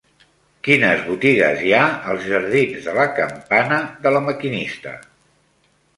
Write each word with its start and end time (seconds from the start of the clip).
Quines 0.67 1.03
botigues 1.09 1.61
hi 1.67 1.73
ha 1.79 1.83
als 2.13 2.25
jardins 2.31 2.89
de 2.89 2.95
la 3.01 3.07
Campana 3.21 3.79
de 4.07 4.15
La 4.17 4.23
Maquinista? 4.31 4.99